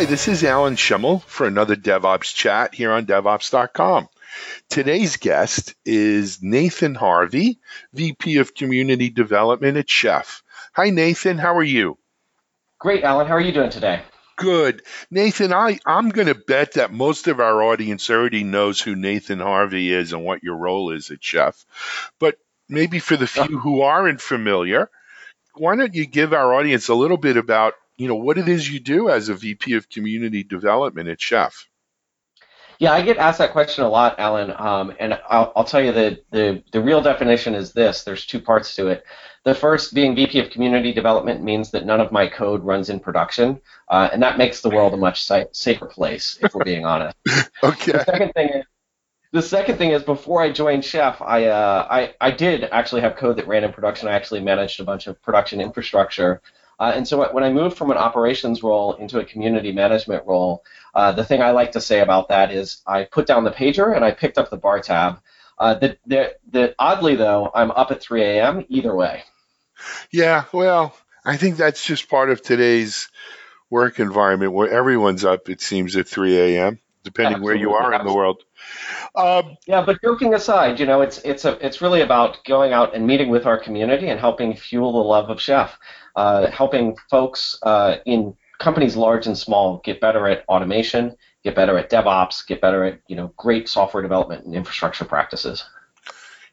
Hi, 0.00 0.06
this 0.06 0.28
is 0.28 0.42
Alan 0.44 0.76
Shimel 0.76 1.22
for 1.24 1.46
another 1.46 1.76
DevOps 1.76 2.34
chat 2.34 2.74
here 2.74 2.90
on 2.90 3.04
DevOps.com. 3.04 4.08
Today's 4.70 5.18
guest 5.18 5.74
is 5.84 6.42
Nathan 6.42 6.94
Harvey, 6.94 7.60
VP 7.92 8.38
of 8.38 8.54
Community 8.54 9.10
Development 9.10 9.76
at 9.76 9.90
Chef. 9.90 10.42
Hi, 10.72 10.88
Nathan. 10.88 11.36
How 11.36 11.54
are 11.54 11.62
you? 11.62 11.98
Great, 12.78 13.04
Alan. 13.04 13.26
How 13.26 13.34
are 13.34 13.42
you 13.42 13.52
doing 13.52 13.68
today? 13.68 14.00
Good. 14.36 14.80
Nathan, 15.10 15.52
I, 15.52 15.78
I'm 15.84 16.08
going 16.08 16.28
to 16.28 16.34
bet 16.34 16.72
that 16.72 16.94
most 16.94 17.28
of 17.28 17.38
our 17.38 17.62
audience 17.62 18.08
already 18.08 18.42
knows 18.42 18.80
who 18.80 18.96
Nathan 18.96 19.40
Harvey 19.40 19.92
is 19.92 20.14
and 20.14 20.24
what 20.24 20.42
your 20.42 20.56
role 20.56 20.92
is 20.92 21.10
at 21.10 21.22
Chef. 21.22 21.62
But 22.18 22.38
maybe 22.70 23.00
for 23.00 23.18
the 23.18 23.26
few 23.26 23.58
who 23.58 23.82
aren't 23.82 24.22
familiar, 24.22 24.88
why 25.56 25.76
don't 25.76 25.94
you 25.94 26.06
give 26.06 26.32
our 26.32 26.54
audience 26.54 26.88
a 26.88 26.94
little 26.94 27.18
bit 27.18 27.36
about 27.36 27.74
you 28.00 28.08
know 28.08 28.14
what 28.14 28.38
it 28.38 28.48
is 28.48 28.72
you 28.72 28.80
do 28.80 29.10
as 29.10 29.28
a 29.28 29.34
VP 29.34 29.74
of 29.74 29.90
Community 29.90 30.42
Development 30.42 31.06
at 31.06 31.20
Chef. 31.20 31.68
Yeah, 32.78 32.92
I 32.92 33.02
get 33.02 33.18
asked 33.18 33.40
that 33.40 33.52
question 33.52 33.84
a 33.84 33.90
lot, 33.90 34.18
Alan, 34.18 34.54
um, 34.56 34.94
and 34.98 35.20
I'll, 35.28 35.52
I'll, 35.54 35.64
tell 35.64 35.82
you 35.84 35.92
that 35.92 36.24
the, 36.30 36.62
the 36.72 36.80
real 36.80 37.02
definition 37.02 37.54
is 37.54 37.74
this. 37.74 38.02
There's 38.02 38.24
two 38.24 38.40
parts 38.40 38.74
to 38.76 38.86
it. 38.86 39.04
The 39.44 39.54
first, 39.54 39.92
being 39.92 40.14
VP 40.14 40.38
of 40.38 40.48
Community 40.48 40.94
Development, 40.94 41.42
means 41.42 41.72
that 41.72 41.84
none 41.84 42.00
of 42.00 42.10
my 42.10 42.26
code 42.26 42.64
runs 42.64 42.88
in 42.88 43.00
production, 43.00 43.60
uh, 43.90 44.08
and 44.10 44.22
that 44.22 44.38
makes 44.38 44.62
the 44.62 44.70
world 44.70 44.94
a 44.94 44.96
much 44.96 45.30
safer 45.52 45.84
place, 45.84 46.38
if 46.40 46.54
we're 46.54 46.64
being 46.64 46.86
honest. 46.86 47.14
okay. 47.62 47.92
The 47.92 48.04
second 48.04 48.32
thing 48.32 48.48
is, 48.48 48.64
the 49.32 49.42
second 49.42 49.76
thing 49.76 49.90
is 49.90 50.02
before 50.02 50.40
I 50.40 50.50
joined 50.50 50.86
Chef, 50.86 51.20
I, 51.20 51.44
uh, 51.44 51.86
I 51.90 52.14
I 52.18 52.30
did 52.30 52.64
actually 52.64 53.02
have 53.02 53.16
code 53.16 53.36
that 53.36 53.46
ran 53.46 53.62
in 53.62 53.72
production. 53.74 54.08
I 54.08 54.12
actually 54.12 54.40
managed 54.40 54.80
a 54.80 54.84
bunch 54.84 55.06
of 55.06 55.20
production 55.20 55.60
infrastructure. 55.60 56.40
Uh, 56.80 56.92
and 56.94 57.06
so 57.06 57.30
when 57.30 57.44
I 57.44 57.52
moved 57.52 57.76
from 57.76 57.90
an 57.90 57.98
operations 57.98 58.62
role 58.62 58.94
into 58.94 59.20
a 59.20 59.24
community 59.24 59.70
management 59.70 60.26
role, 60.26 60.64
uh, 60.94 61.12
the 61.12 61.24
thing 61.24 61.42
I 61.42 61.50
like 61.50 61.72
to 61.72 61.80
say 61.80 62.00
about 62.00 62.28
that 62.28 62.50
is 62.50 62.82
I 62.86 63.04
put 63.04 63.26
down 63.26 63.44
the 63.44 63.50
pager 63.50 63.94
and 63.94 64.02
I 64.02 64.12
picked 64.12 64.38
up 64.38 64.48
the 64.48 64.56
bar 64.56 64.80
tab. 64.80 65.20
Uh, 65.58 65.74
that, 65.74 65.98
that, 66.06 66.40
that 66.52 66.74
oddly 66.78 67.16
though, 67.16 67.50
I'm 67.54 67.70
up 67.70 67.90
at 67.90 68.00
3 68.00 68.22
a.m. 68.22 68.64
either 68.70 68.94
way. 68.94 69.24
Yeah, 70.10 70.44
well, 70.52 70.96
I 71.22 71.36
think 71.36 71.56
that's 71.56 71.84
just 71.84 72.08
part 72.08 72.30
of 72.30 72.40
today's 72.40 73.10
work 73.68 74.00
environment 74.00 74.52
where 74.52 74.70
everyone's 74.70 75.24
up. 75.24 75.50
It 75.50 75.60
seems 75.60 75.96
at 75.96 76.08
3 76.08 76.38
a.m. 76.38 76.78
depending 77.04 77.34
Absolutely. 77.34 77.46
where 77.46 77.56
you 77.56 77.74
are 77.74 77.92
in 77.92 78.06
the 78.06 78.14
world. 78.14 78.42
Um, 79.14 79.56
yeah, 79.66 79.82
but 79.82 80.00
joking 80.02 80.34
aside, 80.34 80.78
you 80.78 80.86
know, 80.86 81.00
it's 81.00 81.18
it's 81.18 81.44
a 81.44 81.64
it's 81.64 81.80
really 81.80 82.02
about 82.02 82.44
going 82.44 82.72
out 82.72 82.94
and 82.94 83.06
meeting 83.06 83.28
with 83.28 83.46
our 83.46 83.58
community 83.58 84.08
and 84.08 84.20
helping 84.20 84.54
fuel 84.54 84.92
the 84.92 85.08
love 85.08 85.30
of 85.30 85.40
Chef, 85.40 85.78
helping 86.16 86.96
folks 87.10 87.58
uh, 87.62 87.96
in 88.04 88.34
companies 88.58 88.94
large 88.94 89.26
and 89.26 89.36
small 89.36 89.78
get 89.84 90.00
better 90.00 90.28
at 90.28 90.44
automation, 90.48 91.16
get 91.42 91.56
better 91.56 91.76
at 91.78 91.90
DevOps, 91.90 92.46
get 92.46 92.60
better 92.60 92.84
at 92.84 93.00
you 93.08 93.16
know 93.16 93.32
great 93.36 93.68
software 93.68 94.02
development 94.02 94.44
and 94.44 94.54
infrastructure 94.54 95.04
practices. 95.04 95.64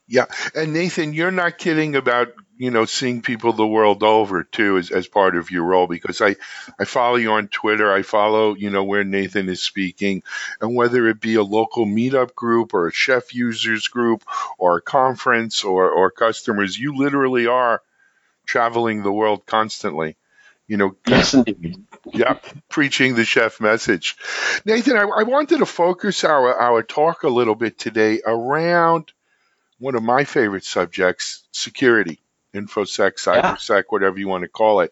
Yeah, 0.07 0.25
and 0.55 0.71
Nathan, 0.71 1.13
you're 1.13 1.31
not 1.31 1.57
kidding 1.57 1.95
about 1.95 2.29
you 2.57 2.71
know 2.71 2.85
seeing 2.85 3.21
people 3.21 3.53
the 3.53 3.67
world 3.67 4.03
over 4.03 4.43
too 4.43 4.77
as, 4.77 4.89
as 4.89 5.07
part 5.07 5.35
of 5.35 5.51
your 5.51 5.63
role 5.63 5.85
because 5.85 6.21
I 6.21 6.37
I 6.79 6.85
follow 6.85 7.17
you 7.17 7.31
on 7.33 7.49
Twitter. 7.49 7.93
I 7.93 8.03
follow 8.03 8.55
you 8.55 8.69
know 8.69 8.85
where 8.85 9.03
Nathan 9.03 9.49
is 9.49 9.61
speaking, 9.61 10.23
and 10.61 10.75
whether 10.75 11.07
it 11.07 11.19
be 11.19 11.35
a 11.35 11.43
local 11.43 11.85
meetup 11.85 12.33
group 12.35 12.73
or 12.73 12.87
a 12.87 12.93
chef 12.93 13.35
users 13.35 13.89
group 13.89 14.23
or 14.57 14.77
a 14.77 14.81
conference 14.81 15.65
or 15.65 15.89
or 15.91 16.09
customers, 16.09 16.79
you 16.79 16.95
literally 16.95 17.47
are 17.47 17.81
traveling 18.47 19.03
the 19.03 19.11
world 19.11 19.45
constantly. 19.45 20.17
You 20.67 20.77
know, 20.77 20.95
yes, 21.07 21.33
indeed. 21.33 21.85
yeah, 22.11 22.39
preaching 22.67 23.15
the 23.15 23.23
chef 23.23 23.61
message. 23.61 24.17
Nathan, 24.65 24.97
I, 24.97 25.03
I 25.03 25.23
wanted 25.23 25.59
to 25.59 25.65
focus 25.65 26.23
our 26.23 26.53
our 26.59 26.83
talk 26.83 27.23
a 27.23 27.29
little 27.29 27.55
bit 27.55 27.77
today 27.77 28.21
around 28.25 29.13
one 29.79 29.95
of 29.95 30.03
my 30.03 30.25
favorite 30.25 30.65
subjects, 30.65 31.43
security, 31.51 32.19
infosec, 32.53 33.13
cybersec, 33.13 33.69
yeah. 33.69 33.81
whatever 33.89 34.19
you 34.19 34.27
want 34.27 34.43
to 34.43 34.49
call 34.49 34.81
it. 34.81 34.91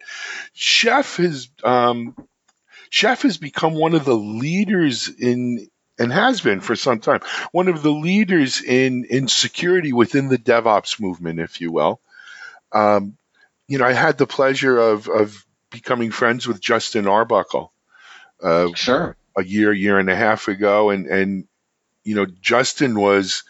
Chef 0.54 1.18
has 1.18 1.50
um, 1.64 2.16
Chef 2.90 3.24
has 3.24 3.38
become 3.38 3.74
one 3.74 3.96
of 3.96 4.06
the 4.06 4.16
leaders 4.16 5.10
in 5.10 5.68
and 6.00 6.12
has 6.12 6.40
been 6.40 6.62
for 6.62 6.76
some 6.76 7.00
time 7.00 7.22
one 7.52 7.68
of 7.68 7.82
the 7.82 7.92
leaders 7.92 8.62
in 8.62 9.06
in 9.06 9.28
security 9.28 9.92
within 9.92 10.30
the 10.30 10.38
DevOps 10.38 11.02
movement, 11.02 11.42
if 11.42 11.60
you 11.60 11.72
will. 11.72 12.00
Um, 12.72 13.18
you 13.68 13.78
know, 13.78 13.86
I 13.86 13.94
had 13.94 14.18
the 14.18 14.28
pleasure 14.28 14.78
of 14.78 15.08
of 15.08 15.46
becoming 15.72 16.12
friends 16.12 16.48
with 16.48 16.62
Justin 16.62 17.08
Arbuckle. 17.08 17.72
Uh, 18.42 18.70
sure. 18.76 19.16
A 19.38 19.44
year, 19.44 19.74
year 19.74 20.00
and 20.00 20.10
a 20.10 20.16
half 20.16 20.48
ago, 20.48 20.90
and 20.90 21.08
and 21.08 21.48
you 22.04 22.16
know, 22.16 22.26
Justin 22.26 23.00
was 23.00 23.44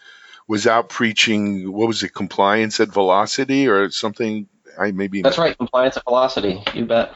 was 0.48 0.66
out 0.66 0.88
preaching 0.88 1.72
what 1.72 1.88
was 1.88 2.02
it 2.02 2.14
compliance 2.14 2.80
at 2.80 2.88
velocity 2.88 3.68
or 3.68 3.90
something 3.90 4.48
i 4.78 4.90
maybe 4.90 5.22
that's 5.22 5.38
right 5.38 5.56
compliance 5.58 5.96
at 5.96 6.04
velocity 6.04 6.62
you 6.74 6.84
bet 6.84 7.12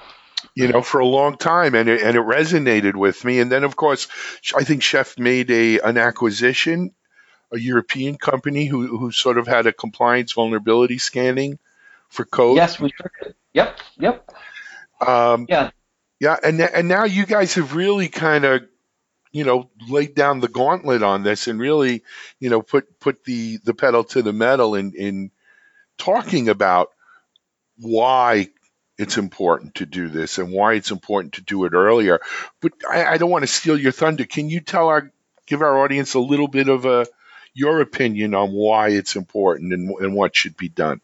you 0.55 0.69
know 0.69 0.83
for 0.83 1.01
a 1.01 1.07
long 1.07 1.37
time 1.37 1.75
and 1.75 1.89
it, 1.89 2.03
and 2.03 2.17
it 2.17 2.23
resonated 2.23 2.95
with 2.95 3.25
me 3.25 3.41
and 3.41 3.51
then 3.51 3.65
of 3.65 3.77
course 3.77 4.09
i 4.57 4.65
think 4.65 4.83
chef 4.83 5.19
made 5.19 5.51
a 5.51 5.79
an 5.81 5.97
acquisition 5.97 6.93
a 7.53 7.59
european 7.59 8.17
company 8.17 8.67
who 8.67 8.99
who 8.99 9.13
sort 9.13 9.39
of 9.39 9.47
had 9.47 9.67
a 9.67 9.73
compliance 9.73 10.33
vulnerability 10.33 10.99
scanning 10.99 11.59
for 12.11 12.25
code 12.25 12.57
yes 12.57 12.79
we 12.79 12.93
did 13.23 13.35
yep 13.55 13.79
yep 13.99 14.31
um, 15.01 15.47
yeah 15.49 15.71
yeah 16.21 16.37
and 16.43 16.61
and 16.61 16.87
now 16.87 17.05
you 17.05 17.25
guys 17.25 17.55
have 17.55 17.75
really 17.75 18.09
kind 18.09 18.45
of 18.45 18.63
you 19.33 19.45
know, 19.45 19.71
laid 19.89 20.15
down 20.15 20.41
the 20.41 20.49
gauntlet 20.49 21.03
on 21.03 21.23
this 21.23 21.47
and 21.47 21.61
really, 21.61 22.03
you 22.41 22.51
know, 22.51 22.63
put 22.63 22.99
put 22.99 23.25
the 23.25 23.59
the 23.59 23.75
pedal 23.75 24.05
to 24.05 24.23
the 24.23 24.33
metal 24.33 24.75
in 24.75 24.93
in 24.95 25.31
talking 25.99 26.49
about 26.49 26.89
why 27.79 28.49
it's 28.99 29.17
important 29.17 29.77
to 29.77 29.87
do 29.87 30.09
this 30.09 30.39
and 30.39 30.53
why 30.53 30.75
it's 30.75 30.91
important 30.91 31.35
to 31.35 31.43
do 31.43 31.65
it 31.65 31.73
earlier. 31.73 32.21
But 32.61 32.73
I, 32.89 33.05
I 33.05 33.17
don't 33.19 33.31
want 33.31 33.45
to 33.45 33.47
steal 33.47 33.79
your 33.79 33.93
thunder. 33.93 34.25
Can 34.25 34.51
you 34.51 34.61
tell 34.61 34.89
our 34.89 35.11
give 35.47 35.63
our 35.63 35.79
audience 35.79 36.15
a 36.15 36.21
little 36.21 36.49
bit 36.49 36.69
of 36.69 36.85
a 36.85 37.07
your 37.55 37.81
opinion 37.81 38.35
on 38.35 38.51
why 38.51 38.89
it's 38.89 39.17
important 39.17 39.73
and, 39.73 39.91
and 40.01 40.15
what 40.15 40.37
should 40.37 40.57
be 40.57 40.69
done? 40.69 41.01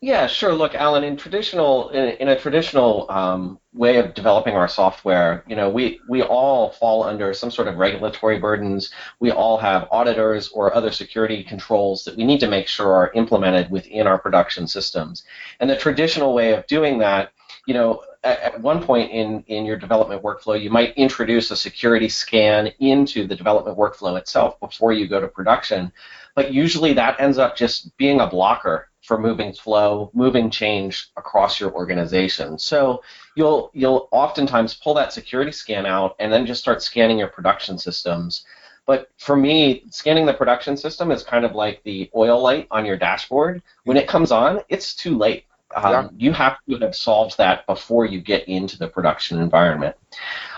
Yeah, 0.00 0.26
sure. 0.26 0.52
Look, 0.52 0.74
Alan, 0.74 1.04
in 1.04 1.16
traditional 1.16 1.88
in, 1.90 2.10
in 2.16 2.28
a 2.28 2.38
traditional 2.38 3.10
um, 3.10 3.58
way 3.72 3.96
of 3.96 4.14
developing 4.14 4.54
our 4.54 4.68
software, 4.68 5.42
you 5.48 5.56
know, 5.56 5.70
we 5.70 6.00
we 6.08 6.22
all 6.22 6.70
fall 6.70 7.02
under 7.02 7.32
some 7.32 7.50
sort 7.50 7.66
of 7.68 7.76
regulatory 7.76 8.38
burdens. 8.38 8.90
We 9.20 9.30
all 9.30 9.56
have 9.58 9.88
auditors 9.90 10.48
or 10.48 10.74
other 10.74 10.90
security 10.92 11.42
controls 11.42 12.04
that 12.04 12.16
we 12.16 12.24
need 12.24 12.40
to 12.40 12.48
make 12.48 12.68
sure 12.68 12.92
are 12.92 13.10
implemented 13.14 13.70
within 13.70 14.06
our 14.06 14.18
production 14.18 14.66
systems. 14.66 15.24
And 15.60 15.70
the 15.70 15.76
traditional 15.76 16.34
way 16.34 16.52
of 16.52 16.66
doing 16.66 16.98
that, 16.98 17.32
you 17.66 17.72
know, 17.72 18.02
at, 18.22 18.40
at 18.40 18.60
one 18.60 18.82
point 18.82 19.10
in 19.12 19.44
in 19.46 19.64
your 19.64 19.76
development 19.78 20.22
workflow, 20.22 20.60
you 20.60 20.68
might 20.70 20.94
introduce 20.96 21.50
a 21.50 21.56
security 21.56 22.10
scan 22.10 22.66
into 22.80 23.26
the 23.26 23.34
development 23.34 23.78
workflow 23.78 24.18
itself 24.18 24.60
before 24.60 24.92
you 24.92 25.08
go 25.08 25.20
to 25.20 25.28
production. 25.28 25.90
But 26.36 26.52
usually 26.52 26.92
that 26.92 27.18
ends 27.18 27.38
up 27.38 27.56
just 27.56 27.96
being 27.96 28.20
a 28.20 28.26
blocker 28.28 28.88
for 29.02 29.18
moving 29.18 29.52
flow, 29.52 30.10
moving 30.14 30.50
change 30.50 31.10
across 31.16 31.58
your 31.58 31.72
organization. 31.72 32.58
So 32.58 33.02
you'll 33.36 33.70
you'll 33.72 34.08
oftentimes 34.12 34.74
pull 34.74 34.94
that 34.94 35.12
security 35.12 35.52
scan 35.52 35.86
out 35.86 36.14
and 36.18 36.32
then 36.32 36.46
just 36.46 36.60
start 36.60 36.82
scanning 36.82 37.18
your 37.18 37.28
production 37.28 37.78
systems. 37.78 38.44
But 38.84 39.08
for 39.18 39.36
me, 39.36 39.84
scanning 39.90 40.26
the 40.26 40.34
production 40.34 40.76
system 40.76 41.10
is 41.10 41.22
kind 41.22 41.44
of 41.44 41.54
like 41.54 41.82
the 41.82 42.10
oil 42.14 42.40
light 42.40 42.68
on 42.70 42.84
your 42.84 42.96
dashboard. 42.96 43.62
When 43.84 43.96
it 43.96 44.06
comes 44.06 44.30
on, 44.30 44.60
it's 44.68 44.94
too 44.94 45.16
late. 45.16 45.44
Um, 45.74 45.92
yeah. 45.92 46.08
You 46.16 46.32
have 46.32 46.58
to 46.68 46.78
have 46.78 46.94
solved 46.94 47.38
that 47.38 47.66
before 47.66 48.06
you 48.06 48.20
get 48.20 48.46
into 48.46 48.78
the 48.78 48.86
production 48.86 49.40
environment. 49.40 49.96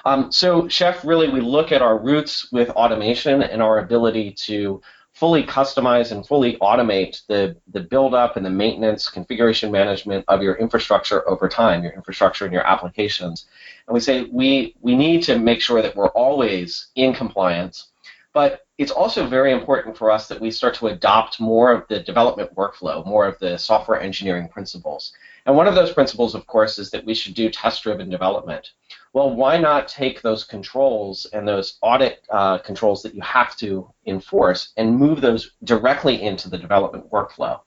Um, 0.04 0.30
so, 0.30 0.68
Chef, 0.68 1.04
really, 1.04 1.28
we 1.28 1.40
look 1.40 1.72
at 1.72 1.80
our 1.80 1.98
roots 1.98 2.52
with 2.52 2.68
automation 2.70 3.42
and 3.42 3.62
our 3.62 3.78
ability 3.78 4.32
to 4.32 4.82
fully 5.18 5.42
customize 5.42 6.12
and 6.12 6.24
fully 6.24 6.56
automate 6.58 7.26
the, 7.26 7.56
the 7.72 7.80
build 7.80 8.14
up 8.14 8.36
and 8.36 8.46
the 8.46 8.50
maintenance, 8.50 9.08
configuration 9.08 9.72
management 9.72 10.24
of 10.28 10.42
your 10.42 10.54
infrastructure 10.54 11.28
over 11.28 11.48
time, 11.48 11.82
your 11.82 11.92
infrastructure 11.92 12.44
and 12.44 12.54
your 12.54 12.64
applications. 12.64 13.46
And 13.88 13.94
we 13.94 13.98
say 13.98 14.28
we, 14.30 14.76
we 14.80 14.94
need 14.94 15.24
to 15.24 15.36
make 15.36 15.60
sure 15.60 15.82
that 15.82 15.96
we're 15.96 16.10
always 16.10 16.88
in 16.94 17.12
compliance, 17.12 17.88
but 18.32 18.66
it's 18.78 18.92
also 18.92 19.26
very 19.26 19.50
important 19.50 19.96
for 19.96 20.08
us 20.08 20.28
that 20.28 20.40
we 20.40 20.52
start 20.52 20.74
to 20.74 20.86
adopt 20.86 21.40
more 21.40 21.72
of 21.72 21.88
the 21.88 21.98
development 21.98 22.54
workflow, 22.54 23.04
more 23.04 23.26
of 23.26 23.36
the 23.40 23.58
software 23.58 24.00
engineering 24.00 24.46
principles. 24.48 25.12
And 25.46 25.56
one 25.56 25.66
of 25.66 25.74
those 25.74 25.92
principles, 25.92 26.36
of 26.36 26.46
course, 26.46 26.78
is 26.78 26.90
that 26.90 27.04
we 27.04 27.14
should 27.14 27.34
do 27.34 27.50
test 27.50 27.82
driven 27.82 28.08
development 28.08 28.70
well, 29.12 29.34
why 29.34 29.56
not 29.58 29.88
take 29.88 30.22
those 30.22 30.44
controls 30.44 31.26
and 31.32 31.46
those 31.46 31.78
audit 31.82 32.24
uh, 32.30 32.58
controls 32.58 33.02
that 33.02 33.14
you 33.14 33.22
have 33.22 33.56
to 33.56 33.90
enforce 34.06 34.72
and 34.76 34.96
move 34.96 35.20
those 35.20 35.52
directly 35.64 36.22
into 36.22 36.50
the 36.50 36.58
development 36.58 37.10
workflow? 37.10 37.60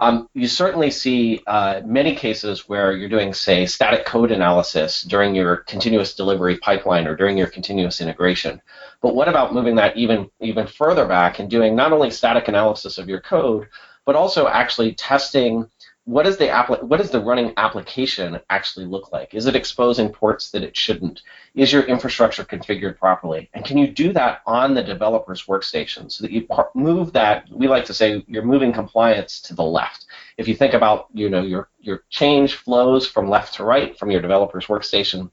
Um, 0.00 0.28
you 0.32 0.46
certainly 0.46 0.90
see 0.92 1.42
uh, 1.46 1.80
many 1.84 2.14
cases 2.14 2.68
where 2.68 2.92
you're 2.92 3.08
doing, 3.08 3.34
say, 3.34 3.66
static 3.66 4.06
code 4.06 4.30
analysis 4.30 5.02
during 5.02 5.34
your 5.34 5.56
continuous 5.56 6.14
delivery 6.14 6.56
pipeline 6.58 7.08
or 7.08 7.16
during 7.16 7.36
your 7.36 7.48
continuous 7.48 8.00
integration. 8.00 8.62
But 9.00 9.16
what 9.16 9.28
about 9.28 9.54
moving 9.54 9.74
that 9.76 9.96
even 9.96 10.30
even 10.40 10.68
further 10.68 11.06
back 11.06 11.40
and 11.40 11.50
doing 11.50 11.74
not 11.74 11.92
only 11.92 12.10
static 12.12 12.46
analysis 12.46 12.98
of 12.98 13.08
your 13.08 13.20
code, 13.20 13.68
but 14.04 14.14
also 14.14 14.46
actually 14.46 14.94
testing 14.94 15.68
what 16.08 16.26
is 16.26 16.38
the 16.38 16.46
appli- 16.46 17.10
the 17.10 17.20
running 17.20 17.52
application 17.58 18.40
actually 18.48 18.86
look 18.86 19.12
like? 19.12 19.34
Is 19.34 19.44
it 19.44 19.54
exposing 19.54 20.08
ports 20.08 20.50
that 20.52 20.62
it 20.62 20.74
shouldn't? 20.74 21.20
Is 21.54 21.70
your 21.70 21.82
infrastructure 21.82 22.44
configured 22.44 22.96
properly? 22.96 23.50
And 23.52 23.62
can 23.62 23.76
you 23.76 23.88
do 23.88 24.14
that 24.14 24.40
on 24.46 24.72
the 24.72 24.82
developer's 24.82 25.44
workstation 25.44 26.10
so 26.10 26.22
that 26.22 26.32
you 26.32 26.48
move 26.74 27.12
that? 27.12 27.44
We 27.52 27.68
like 27.68 27.84
to 27.84 27.94
say 27.94 28.24
you're 28.26 28.42
moving 28.42 28.72
compliance 28.72 29.42
to 29.42 29.54
the 29.54 29.62
left. 29.62 30.06
If 30.38 30.48
you 30.48 30.54
think 30.54 30.72
about 30.72 31.08
you 31.12 31.28
know 31.28 31.42
your 31.42 31.68
your 31.78 32.04
change 32.08 32.54
flows 32.54 33.06
from 33.06 33.28
left 33.28 33.54
to 33.56 33.64
right 33.64 33.98
from 33.98 34.10
your 34.10 34.22
developer's 34.22 34.64
workstation 34.64 35.30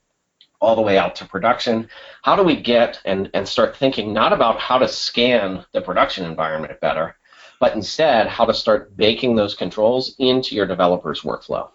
all 0.59 0.75
the 0.75 0.81
way 0.81 0.97
out 0.97 1.15
to 1.15 1.25
production. 1.25 1.87
How 2.21 2.35
do 2.35 2.43
we 2.43 2.61
get 2.61 2.99
and, 3.05 3.29
and 3.33 3.47
start 3.47 3.77
thinking 3.77 4.11
not 4.11 4.33
about 4.33 4.59
how 4.59 4.77
to 4.79 4.87
scan 4.89 5.63
the 5.71 5.81
production 5.81 6.25
environment 6.25 6.81
better, 6.81 7.15
but 7.59 7.73
instead 7.73 8.27
how 8.27 8.45
to 8.45 8.53
start 8.53 8.95
baking 8.95 9.35
those 9.35 9.55
controls 9.55 10.15
into 10.19 10.55
your 10.55 10.65
developer's 10.65 11.21
workflow. 11.21 11.69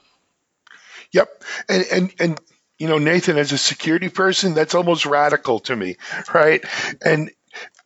Yep, 1.12 1.44
and 1.68 1.84
and 1.92 2.14
and 2.20 2.40
you 2.78 2.88
know 2.88 2.98
Nathan, 2.98 3.36
as 3.36 3.52
a 3.52 3.58
security 3.58 4.08
person, 4.08 4.54
that's 4.54 4.74
almost 4.74 5.06
radical 5.06 5.60
to 5.60 5.74
me, 5.74 5.96
right? 6.32 6.64
And 7.04 7.30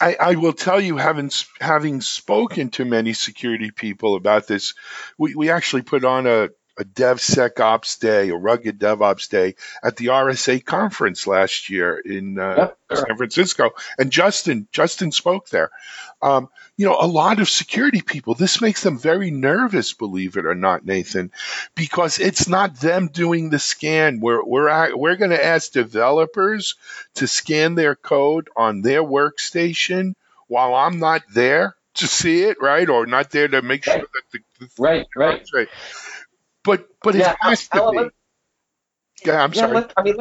I, 0.01 0.17
I, 0.21 0.35
will 0.35 0.53
tell 0.53 0.81
you, 0.81 0.97
having 0.97 1.31
having 1.61 2.01
spoken 2.01 2.71
to 2.71 2.85
many 2.85 3.15
security 3.15 3.71
people 3.71 4.15
about 4.17 4.47
this, 4.47 4.75
we, 5.17 5.35
we 5.35 5.51
actually 5.51 5.83
put 5.83 6.05
on 6.05 6.27
a, 6.27 6.51
a 6.77 6.85
DevSecOps 6.85 8.01
day, 8.01 8.31
a 8.31 8.37
rugged 8.37 8.79
DevOps 8.79 9.29
day 9.29 9.55
at 9.83 9.97
the 9.97 10.07
RSA 10.07 10.65
conference 10.65 11.27
last 11.27 11.71
year 11.71 11.99
in 11.99 12.39
uh, 12.39 12.73
yep. 12.91 12.99
San 13.07 13.17
Francisco, 13.17 13.71
and 13.99 14.11
Justin 14.11 14.67
Justin 14.73 15.13
spoke 15.13 15.49
there. 15.49 15.71
Um, 16.21 16.49
you 16.77 16.87
know, 16.87 16.97
a 16.99 17.07
lot 17.07 17.41
of 17.41 17.49
security 17.49 18.01
people, 18.01 18.35
this 18.35 18.61
makes 18.61 18.83
them 18.83 18.99
very 18.99 19.31
nervous, 19.31 19.93
believe 19.93 20.37
it 20.37 20.47
or 20.47 20.55
not, 20.55 20.85
Nathan, 20.85 21.31
because 21.77 22.19
it's 22.19 22.49
not 22.49 22.81
them 22.81 23.09
doing 23.09 23.51
the 23.51 23.59
scan. 23.59 24.21
We're 24.21 24.45
we're 24.45 24.97
we're 24.97 25.17
going 25.17 25.31
to 25.31 25.45
ask 25.45 25.73
developers 25.73 26.75
to 27.17 27.29
scan 27.29 27.75
their 27.77 27.95
code 27.95 28.49
on 28.57 28.83
their 28.83 29.03
workstation 29.03 30.15
while 30.49 30.75
I'm 30.75 30.99
not 30.99 31.23
there 31.33 31.77
to 31.95 32.07
see 32.09 32.43
it, 32.43 32.57
right, 32.61 32.89
or 32.89 33.07
not 33.07 33.31
there 33.31 33.49
to 33.49 33.63
make 33.63 33.85
sure 33.85 33.99
that 33.99 34.23
the, 34.33 34.39
the 34.59 34.69
right, 34.79 35.07
right, 35.17 35.47
right. 35.55 35.69
But 36.65 36.89
but 37.03 37.15
yeah, 37.15 37.37
has 37.41 37.69
to 37.69 37.91
be. 37.93 39.29
Yeah, 39.29 39.45
I'm 39.45 39.53
yeah, 39.53 39.61
sorry. 39.61 39.85
I 39.97 40.03
mean, 40.03 40.17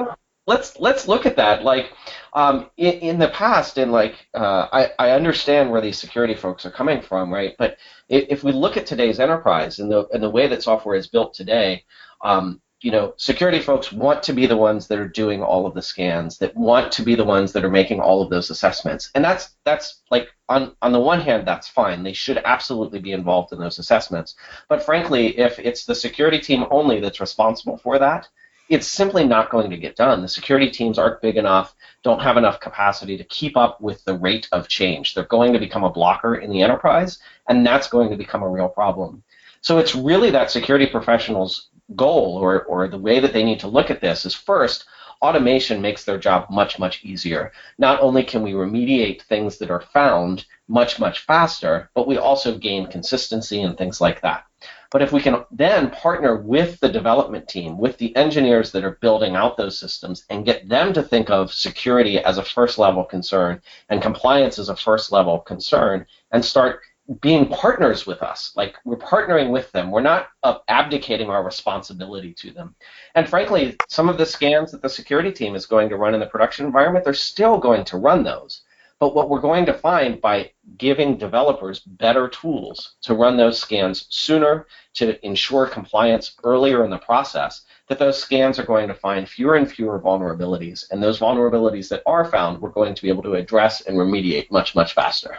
let's 0.45 0.79
let's 0.79 1.07
look 1.07 1.25
at 1.25 1.37
that. 1.37 1.63
Like 1.63 1.91
um, 2.33 2.69
in, 2.77 2.93
in 2.93 3.19
the 3.19 3.29
past, 3.29 3.77
and 3.77 3.91
like 3.91 4.27
uh, 4.33 4.67
I 4.71 4.91
I 4.99 5.11
understand 5.11 5.71
where 5.71 5.81
these 5.81 5.97
security 5.97 6.35
folks 6.35 6.65
are 6.65 6.71
coming 6.71 7.01
from, 7.01 7.33
right? 7.33 7.55
But 7.57 7.77
if, 8.09 8.25
if 8.29 8.43
we 8.43 8.51
look 8.51 8.77
at 8.77 8.85
today's 8.85 9.19
enterprise 9.19 9.79
and 9.79 9.91
the 9.91 10.07
and 10.13 10.21
the 10.21 10.29
way 10.29 10.47
that 10.47 10.63
software 10.63 10.95
is 10.95 11.07
built 11.07 11.33
today, 11.33 11.83
um, 12.21 12.61
you 12.83 12.91
know, 12.91 13.13
security 13.15 13.59
folks 13.59 13.93
want 13.93 14.21
to 14.23 14.33
be 14.33 14.45
the 14.45 14.57
ones 14.57 14.87
that 14.87 14.99
are 14.99 15.07
doing 15.07 15.41
all 15.41 15.65
of 15.65 15.73
the 15.73 15.81
scans, 15.81 16.37
that 16.39 16.53
want 16.53 16.91
to 16.91 17.01
be 17.01 17.15
the 17.15 17.23
ones 17.23 17.53
that 17.53 17.63
are 17.63 17.69
making 17.69 18.01
all 18.01 18.21
of 18.21 18.29
those 18.29 18.49
assessments. 18.49 19.09
And 19.15 19.23
that's 19.23 19.55
that's 19.63 20.01
like 20.11 20.27
on 20.49 20.75
on 20.81 20.91
the 20.91 20.99
one 20.99 21.21
hand, 21.21 21.47
that's 21.47 21.69
fine. 21.69 22.03
They 22.03 22.11
should 22.11 22.41
absolutely 22.43 22.99
be 22.99 23.13
involved 23.13 23.53
in 23.53 23.59
those 23.59 23.79
assessments. 23.79 24.35
But 24.67 24.83
frankly, 24.83 25.39
if 25.39 25.59
it's 25.59 25.85
the 25.85 25.95
security 25.95 26.39
team 26.39 26.65
only 26.71 26.99
that's 26.99 27.21
responsible 27.21 27.77
for 27.77 27.99
that, 27.99 28.27
it's 28.67 28.87
simply 28.87 29.25
not 29.25 29.49
going 29.49 29.69
to 29.69 29.77
get 29.77 29.95
done. 29.95 30.21
The 30.21 30.27
security 30.27 30.69
teams 30.69 30.99
aren't 30.99 31.21
big 31.21 31.37
enough, 31.37 31.73
don't 32.03 32.21
have 32.21 32.35
enough 32.35 32.59
capacity 32.59 33.15
to 33.17 33.23
keep 33.23 33.55
up 33.55 33.79
with 33.79 34.03
the 34.03 34.17
rate 34.17 34.49
of 34.51 34.67
change. 34.67 35.13
They're 35.13 35.23
going 35.23 35.53
to 35.53 35.59
become 35.59 35.85
a 35.85 35.89
blocker 35.89 36.35
in 36.35 36.49
the 36.49 36.61
enterprise, 36.61 37.19
and 37.47 37.65
that's 37.65 37.87
going 37.87 38.09
to 38.09 38.17
become 38.17 38.43
a 38.43 38.49
real 38.49 38.67
problem. 38.67 39.23
So 39.61 39.77
it's 39.77 39.95
really 39.95 40.31
that 40.31 40.51
security 40.51 40.87
professionals 40.87 41.69
goal 41.95 42.37
or, 42.37 42.63
or 42.63 42.87
the 42.87 42.97
way 42.97 43.19
that 43.19 43.33
they 43.33 43.43
need 43.43 43.59
to 43.61 43.67
look 43.67 43.89
at 43.89 44.01
this 44.01 44.25
is 44.25 44.33
first, 44.33 44.85
automation 45.21 45.81
makes 45.81 46.03
their 46.03 46.17
job 46.17 46.47
much, 46.49 46.77
much 46.77 47.03
easier. 47.03 47.53
Not 47.77 48.01
only 48.01 48.23
can 48.23 48.43
we 48.43 48.51
remediate 48.51 49.21
things 49.21 49.57
that 49.57 49.71
are 49.71 49.79
found 49.79 50.45
much, 50.67 50.99
much 50.99 51.19
faster, 51.19 51.89
but 51.95 52.07
we 52.07 52.17
also 52.17 52.57
gain 52.57 52.87
consistency 52.87 53.61
and 53.61 53.77
things 53.77 54.01
like 54.01 54.21
that. 54.21 54.43
But 54.91 55.01
if 55.01 55.11
we 55.11 55.21
can 55.21 55.43
then 55.49 55.89
partner 55.89 56.35
with 56.35 56.79
the 56.79 56.89
development 56.89 57.47
team, 57.47 57.77
with 57.77 57.97
the 57.97 58.15
engineers 58.15 58.71
that 58.71 58.83
are 58.83 58.99
building 59.01 59.35
out 59.35 59.57
those 59.57 59.79
systems, 59.79 60.25
and 60.29 60.45
get 60.45 60.69
them 60.69 60.93
to 60.93 61.01
think 61.01 61.29
of 61.29 61.53
security 61.53 62.19
as 62.19 62.37
a 62.37 62.43
first 62.43 62.77
level 62.77 63.03
concern 63.03 63.61
and 63.89 64.01
compliance 64.01 64.59
as 64.59 64.69
a 64.69 64.75
first 64.75 65.11
level 65.11 65.39
concern, 65.39 66.05
and 66.31 66.45
start 66.45 66.81
being 67.21 67.47
partners 67.47 68.05
with 68.05 68.21
us. 68.21 68.53
Like 68.55 68.75
we're 68.85 68.95
partnering 68.95 69.51
with 69.51 69.71
them. 69.71 69.91
We're 69.91 70.01
not 70.01 70.29
uh, 70.43 70.59
abdicating 70.69 71.29
our 71.29 71.43
responsibility 71.43 72.33
to 72.35 72.51
them. 72.51 72.75
And 73.15 73.27
frankly, 73.27 73.75
some 73.89 74.07
of 74.07 74.17
the 74.17 74.25
scans 74.25 74.71
that 74.71 74.81
the 74.81 74.89
security 74.89 75.31
team 75.31 75.55
is 75.55 75.65
going 75.65 75.89
to 75.89 75.97
run 75.97 76.13
in 76.13 76.19
the 76.19 76.25
production 76.27 76.65
environment, 76.65 77.03
they're 77.03 77.13
still 77.13 77.57
going 77.57 77.83
to 77.85 77.97
run 77.97 78.23
those. 78.23 78.61
But 78.99 79.15
what 79.15 79.29
we're 79.29 79.41
going 79.41 79.65
to 79.65 79.73
find 79.73 80.21
by 80.21 80.51
giving 80.77 81.17
developers 81.17 81.79
better 81.79 82.29
tools 82.29 82.95
to 83.01 83.15
run 83.15 83.35
those 83.35 83.59
scans 83.59 84.05
sooner, 84.09 84.65
to 84.93 85.25
ensure 85.25 85.65
compliance 85.67 86.37
earlier 86.45 86.85
in 86.85 86.89
the 86.89 86.99
process, 86.99 87.65
that 87.89 87.99
those 87.99 88.17
scans 88.17 88.59
are 88.59 88.65
going 88.65 88.87
to 88.87 88.93
find 88.93 89.27
fewer 89.27 89.55
and 89.55 89.69
fewer 89.69 89.99
vulnerabilities. 89.99 90.89
And 90.89 91.03
those 91.03 91.19
vulnerabilities 91.19 91.89
that 91.89 92.03
are 92.05 92.23
found, 92.23 92.61
we're 92.61 92.69
going 92.69 92.95
to 92.95 93.01
be 93.01 93.09
able 93.09 93.23
to 93.23 93.33
address 93.33 93.81
and 93.81 93.97
remediate 93.97 94.49
much, 94.51 94.73
much 94.73 94.93
faster. 94.93 95.37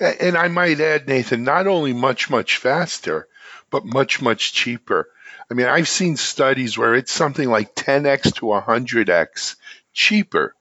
And 0.00 0.36
I 0.36 0.48
might 0.48 0.80
add, 0.80 1.08
Nathan, 1.08 1.44
not 1.44 1.66
only 1.66 1.92
much, 1.92 2.30
much 2.30 2.56
faster, 2.56 3.28
but 3.70 3.84
much, 3.84 4.20
much 4.20 4.52
cheaper. 4.52 5.08
I 5.50 5.54
mean, 5.54 5.66
I've 5.66 5.88
seen 5.88 6.16
studies 6.16 6.78
where 6.78 6.94
it's 6.94 7.12
something 7.12 7.48
like 7.48 7.74
10x 7.74 8.34
to 8.36 8.46
100x 8.46 9.56
cheaper 9.92 10.54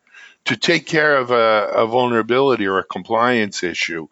to 0.45 0.57
take 0.57 0.87
care 0.87 1.17
of 1.17 1.31
a, 1.31 1.71
a 1.75 1.87
vulnerability 1.87 2.65
or 2.67 2.79
a 2.79 2.83
compliance 2.83 3.63
issue, 3.63 4.07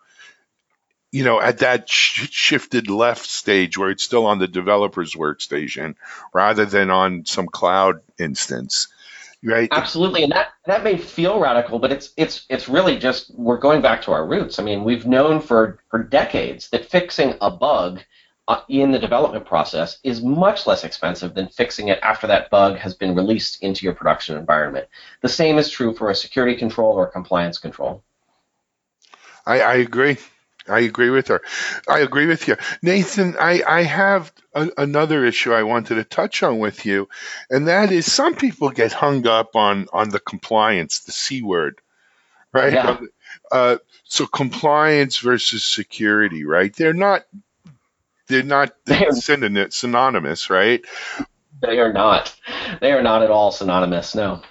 you 1.11 1.23
know, 1.23 1.41
at 1.41 1.59
that 1.59 1.89
sh- 1.89 2.29
shifted 2.29 2.89
left 2.89 3.25
stage 3.25 3.77
where 3.77 3.89
it's 3.89 4.03
still 4.03 4.27
on 4.27 4.39
the 4.39 4.47
developer's 4.47 5.15
workstation 5.15 5.95
rather 6.33 6.65
than 6.65 6.91
on 6.91 7.25
some 7.25 7.47
cloud 7.47 8.01
instance 8.19 8.87
right? 9.43 9.69
Absolutely, 9.71 10.23
and 10.23 10.31
that 10.31 10.49
that 10.65 10.83
may 10.83 10.97
feel 10.97 11.39
radical, 11.39 11.79
but 11.79 11.91
it's 11.91 12.13
it's 12.17 12.45
it's 12.49 12.67
really 12.67 12.97
just 12.97 13.33
we're 13.35 13.59
going 13.59 13.81
back 13.81 14.01
to 14.03 14.11
our 14.11 14.25
roots. 14.25 14.59
I 14.59 14.63
mean, 14.63 14.83
we've 14.83 15.05
known 15.05 15.39
for 15.39 15.79
for 15.89 16.03
decades 16.03 16.69
that 16.69 16.85
fixing 16.85 17.35
a 17.41 17.51
bug 17.51 18.01
uh, 18.47 18.61
in 18.69 18.91
the 18.91 18.99
development 18.99 19.45
process 19.45 19.99
is 20.03 20.21
much 20.21 20.65
less 20.65 20.83
expensive 20.83 21.33
than 21.33 21.47
fixing 21.49 21.89
it 21.89 21.99
after 22.01 22.27
that 22.27 22.49
bug 22.49 22.77
has 22.77 22.93
been 22.93 23.15
released 23.15 23.61
into 23.61 23.85
your 23.85 23.93
production 23.93 24.37
environment. 24.37 24.87
The 25.21 25.29
same 25.29 25.57
is 25.57 25.69
true 25.69 25.93
for 25.93 26.09
a 26.09 26.15
security 26.15 26.55
control 26.55 26.93
or 26.93 27.07
compliance 27.07 27.57
control. 27.57 28.03
I, 29.45 29.61
I 29.61 29.73
agree. 29.75 30.17
I 30.69 30.79
agree 30.81 31.09
with 31.09 31.27
her. 31.29 31.41
I 31.87 31.99
agree 31.99 32.27
with 32.27 32.47
you. 32.47 32.55
Nathan, 32.81 33.35
I, 33.39 33.61
I 33.67 33.83
have 33.83 34.31
a, 34.53 34.69
another 34.77 35.25
issue 35.25 35.53
I 35.53 35.63
wanted 35.63 35.95
to 35.95 36.03
touch 36.03 36.43
on 36.43 36.59
with 36.59 36.85
you, 36.85 37.09
and 37.49 37.67
that 37.67 37.91
is 37.91 38.11
some 38.11 38.35
people 38.35 38.69
get 38.69 38.91
hung 38.93 39.27
up 39.27 39.55
on, 39.55 39.87
on 39.93 40.09
the 40.09 40.19
compliance, 40.19 40.99
the 41.01 41.11
C 41.11 41.41
word, 41.41 41.79
right? 42.53 42.73
Yeah. 42.73 42.99
Uh, 43.51 43.77
so 44.03 44.25
compliance 44.25 45.19
versus 45.19 45.63
security, 45.63 46.45
right? 46.45 46.73
They're 46.73 46.93
not 46.93 47.25
they're 48.27 48.43
not 48.43 48.73
synonymous, 49.11 50.49
right? 50.49 50.83
They 51.61 51.79
are 51.79 51.93
not. 51.93 52.35
They 52.81 52.91
are 52.91 53.01
not 53.01 53.23
at 53.23 53.31
all 53.31 53.51
synonymous. 53.51 54.15
No. 54.15 54.41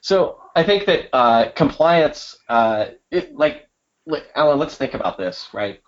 So 0.00 0.40
I 0.54 0.62
think 0.62 0.86
that 0.86 1.08
uh, 1.12 1.50
compliance, 1.50 2.38
uh, 2.48 2.86
it, 3.10 3.34
like 3.36 3.68
Alan, 4.34 4.58
let's 4.58 4.76
think 4.76 4.94
about 4.94 5.16
this, 5.16 5.48
right? 5.52 5.80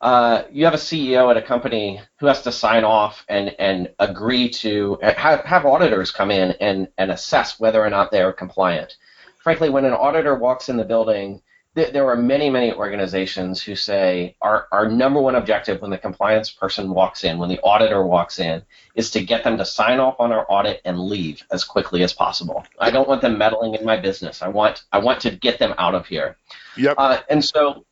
Uh, 0.00 0.42
you 0.50 0.64
have 0.64 0.74
a 0.74 0.78
CEO 0.78 1.30
at 1.30 1.36
a 1.36 1.42
company 1.42 2.00
who 2.18 2.26
has 2.26 2.42
to 2.42 2.52
sign 2.52 2.84
off 2.84 3.24
and, 3.28 3.54
and 3.58 3.90
agree 3.98 4.50
to 4.50 4.98
have, 5.02 5.40
have 5.40 5.64
auditors 5.64 6.10
come 6.10 6.30
in 6.30 6.50
and, 6.60 6.88
and 6.98 7.10
assess 7.10 7.58
whether 7.58 7.82
or 7.82 7.88
not 7.88 8.10
they're 8.10 8.32
compliant. 8.32 8.96
Frankly, 9.42 9.70
when 9.70 9.84
an 9.84 9.94
auditor 9.94 10.34
walks 10.34 10.68
in 10.68 10.76
the 10.76 10.84
building, 10.84 11.40
th- 11.74 11.92
there 11.92 12.08
are 12.08 12.16
many, 12.16 12.50
many 12.50 12.72
organizations 12.72 13.62
who 13.62 13.74
say 13.74 14.36
our, 14.40 14.68
our 14.72 14.88
number 14.88 15.20
one 15.20 15.34
objective 15.34 15.80
when 15.80 15.90
the 15.90 15.98
compliance 15.98 16.50
person 16.50 16.90
walks 16.90 17.24
in, 17.24 17.38
when 17.38 17.48
the 17.48 17.60
auditor 17.62 18.04
walks 18.04 18.38
in, 18.38 18.62
is 18.94 19.10
to 19.10 19.24
get 19.24 19.44
them 19.44 19.58
to 19.58 19.64
sign 19.64 19.98
off 19.98 20.16
on 20.18 20.32
our 20.32 20.46
audit 20.48 20.80
and 20.84 20.98
leave 20.98 21.42
as 21.50 21.64
quickly 21.64 22.02
as 22.02 22.12
possible. 22.12 22.64
I 22.78 22.90
don't 22.90 23.08
want 23.08 23.22
them 23.22 23.38
meddling 23.38 23.74
in 23.74 23.84
my 23.84 23.96
business. 23.96 24.42
I 24.42 24.48
want 24.48 24.84
I 24.92 24.98
want 24.98 25.20
to 25.20 25.30
get 25.30 25.58
them 25.58 25.74
out 25.78 25.94
of 25.94 26.06
here. 26.06 26.36
Yep. 26.76 26.94
Uh, 26.98 27.20
and 27.28 27.44
so 27.44 27.84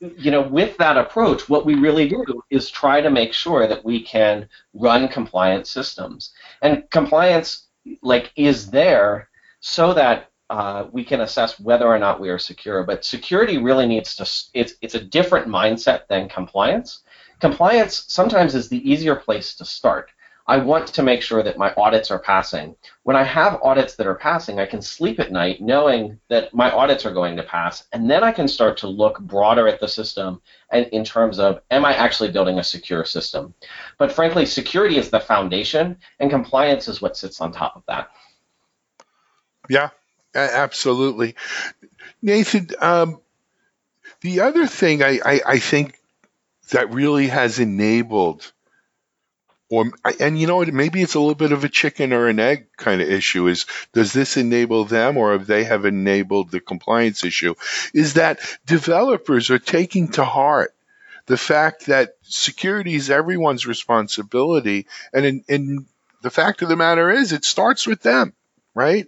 you 0.00 0.30
know, 0.30 0.42
with 0.42 0.76
that 0.76 0.96
approach, 0.96 1.48
what 1.48 1.66
we 1.66 1.74
really 1.74 2.08
do 2.08 2.24
is 2.50 2.70
try 2.70 3.00
to 3.00 3.10
make 3.10 3.32
sure 3.32 3.66
that 3.66 3.84
we 3.84 4.00
can 4.00 4.48
run 4.72 5.08
compliant 5.08 5.66
systems. 5.66 6.32
And 6.62 6.88
compliance, 6.90 7.66
like, 8.02 8.30
is 8.36 8.70
there 8.70 9.28
so 9.60 9.92
that 9.94 10.30
uh, 10.50 10.86
we 10.92 11.04
can 11.04 11.20
assess 11.20 11.60
whether 11.60 11.86
or 11.86 11.98
not 11.98 12.20
we 12.20 12.30
are 12.30 12.38
secure. 12.38 12.82
But 12.84 13.04
security 13.04 13.58
really 13.58 13.86
needs 13.86 14.16
to, 14.16 14.22
it's, 14.54 14.74
it's 14.80 14.94
a 14.94 15.04
different 15.04 15.46
mindset 15.46 16.06
than 16.08 16.28
compliance. 16.28 17.02
Compliance 17.40 18.04
sometimes 18.08 18.54
is 18.54 18.68
the 18.68 18.90
easier 18.90 19.14
place 19.14 19.54
to 19.56 19.64
start. 19.64 20.10
I 20.48 20.56
want 20.56 20.86
to 20.88 21.02
make 21.02 21.20
sure 21.20 21.42
that 21.42 21.58
my 21.58 21.74
audits 21.74 22.10
are 22.10 22.18
passing. 22.18 22.74
When 23.02 23.16
I 23.16 23.22
have 23.22 23.60
audits 23.62 23.96
that 23.96 24.06
are 24.06 24.14
passing, 24.14 24.58
I 24.58 24.64
can 24.64 24.80
sleep 24.80 25.20
at 25.20 25.30
night 25.30 25.60
knowing 25.60 26.18
that 26.28 26.54
my 26.54 26.70
audits 26.70 27.04
are 27.04 27.12
going 27.12 27.36
to 27.36 27.42
pass, 27.42 27.86
and 27.92 28.10
then 28.10 28.24
I 28.24 28.32
can 28.32 28.48
start 28.48 28.78
to 28.78 28.88
look 28.88 29.20
broader 29.20 29.68
at 29.68 29.78
the 29.78 29.86
system 29.86 30.40
and 30.70 30.86
in 30.86 31.04
terms 31.04 31.38
of 31.38 31.60
am 31.70 31.84
I 31.84 31.94
actually 31.94 32.30
building 32.30 32.58
a 32.58 32.64
secure 32.64 33.04
system? 33.04 33.52
But 33.98 34.10
frankly, 34.10 34.46
security 34.46 34.96
is 34.96 35.10
the 35.10 35.20
foundation, 35.20 35.98
and 36.18 36.30
compliance 36.30 36.88
is 36.88 37.02
what 37.02 37.18
sits 37.18 37.42
on 37.42 37.52
top 37.52 37.76
of 37.76 37.82
that. 37.86 38.10
Yeah, 39.68 39.90
absolutely. 40.34 41.34
Nathan, 42.22 42.68
um, 42.80 43.20
the 44.20 44.40
other 44.40 44.66
thing 44.66 45.02
I, 45.02 45.20
I, 45.24 45.40
I 45.46 45.58
think 45.58 45.98
that 46.70 46.92
really 46.92 47.28
has 47.28 47.58
enabled 47.58 48.52
or 49.70 49.90
and 50.20 50.38
you 50.38 50.46
know 50.46 50.64
maybe 50.64 51.02
it's 51.02 51.14
a 51.14 51.20
little 51.20 51.34
bit 51.34 51.52
of 51.52 51.64
a 51.64 51.68
chicken 51.68 52.12
or 52.12 52.28
an 52.28 52.40
egg 52.40 52.66
kind 52.76 53.00
of 53.00 53.10
issue 53.10 53.46
is 53.48 53.66
does 53.92 54.12
this 54.12 54.36
enable 54.36 54.84
them 54.84 55.16
or 55.16 55.32
have 55.32 55.46
they 55.46 55.64
have 55.64 55.84
enabled 55.84 56.50
the 56.50 56.60
compliance 56.60 57.24
issue 57.24 57.54
is 57.92 58.14
that 58.14 58.40
developers 58.66 59.50
are 59.50 59.58
taking 59.58 60.08
to 60.08 60.24
heart 60.24 60.74
the 61.26 61.36
fact 61.36 61.86
that 61.86 62.16
security 62.22 62.94
is 62.94 63.10
everyone's 63.10 63.66
responsibility 63.66 64.86
and 65.12 65.26
in, 65.26 65.44
in 65.48 65.86
the 66.22 66.30
fact 66.30 66.62
of 66.62 66.68
the 66.68 66.76
matter 66.76 67.10
is 67.10 67.32
it 67.32 67.44
starts 67.44 67.86
with 67.86 68.02
them 68.02 68.32
right 68.78 69.06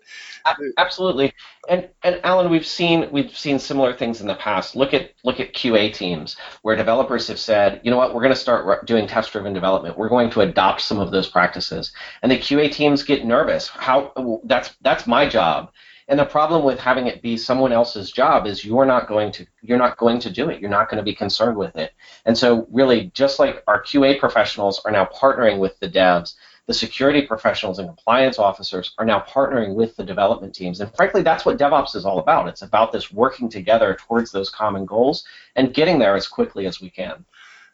Absolutely, 0.78 1.32
and 1.68 1.88
and 2.02 2.20
Alan, 2.24 2.50
we've 2.50 2.66
seen 2.66 3.08
we've 3.12 3.36
seen 3.36 3.58
similar 3.58 3.92
things 3.92 4.20
in 4.20 4.26
the 4.26 4.34
past. 4.34 4.74
Look 4.74 4.94
at 4.94 5.12
look 5.22 5.38
at 5.38 5.52
QA 5.52 5.92
teams 5.92 6.36
where 6.62 6.76
developers 6.76 7.28
have 7.28 7.38
said, 7.38 7.80
you 7.84 7.90
know 7.90 7.96
what, 7.96 8.14
we're 8.14 8.22
going 8.22 8.34
to 8.34 8.40
start 8.40 8.86
doing 8.86 9.06
test-driven 9.06 9.52
development. 9.52 9.98
We're 9.98 10.08
going 10.08 10.30
to 10.30 10.40
adopt 10.40 10.80
some 10.80 10.98
of 10.98 11.10
those 11.10 11.28
practices, 11.28 11.92
and 12.22 12.32
the 12.32 12.38
QA 12.38 12.72
teams 12.72 13.02
get 13.02 13.24
nervous. 13.24 13.68
How 13.68 14.40
that's 14.44 14.74
that's 14.80 15.06
my 15.06 15.28
job. 15.28 15.70
And 16.08 16.18
the 16.18 16.24
problem 16.24 16.64
with 16.64 16.80
having 16.80 17.06
it 17.06 17.22
be 17.22 17.36
someone 17.36 17.70
else's 17.70 18.10
job 18.10 18.46
is 18.46 18.64
you're 18.64 18.86
not 18.86 19.06
going 19.06 19.30
to 19.32 19.46
you're 19.62 19.78
not 19.78 19.98
going 19.98 20.18
to 20.20 20.30
do 20.30 20.48
it. 20.48 20.60
You're 20.60 20.70
not 20.70 20.88
going 20.88 20.98
to 20.98 21.04
be 21.04 21.14
concerned 21.14 21.56
with 21.56 21.76
it. 21.76 21.92
And 22.24 22.36
so 22.36 22.66
really 22.72 23.12
just 23.14 23.38
like 23.38 23.62
our 23.68 23.82
QA 23.82 24.18
professionals 24.18 24.80
are 24.84 24.90
now 24.90 25.04
partnering 25.04 25.58
with 25.58 25.78
the 25.78 25.88
devs 25.88 26.34
the 26.70 26.74
security 26.74 27.22
professionals 27.22 27.80
and 27.80 27.88
compliance 27.88 28.38
officers 28.38 28.94
are 28.96 29.04
now 29.04 29.18
partnering 29.18 29.74
with 29.74 29.96
the 29.96 30.04
development 30.04 30.54
teams. 30.54 30.80
And 30.80 30.94
frankly, 30.94 31.20
that's 31.20 31.44
what 31.44 31.58
DevOps 31.58 31.96
is 31.96 32.04
all 32.04 32.20
about. 32.20 32.46
It's 32.46 32.62
about 32.62 32.92
this 32.92 33.10
working 33.10 33.48
together 33.48 33.96
towards 33.98 34.30
those 34.30 34.50
common 34.50 34.86
goals 34.86 35.24
and 35.56 35.74
getting 35.74 35.98
there 35.98 36.14
as 36.14 36.28
quickly 36.28 36.66
as 36.66 36.80
we 36.80 36.88
can. 36.88 37.24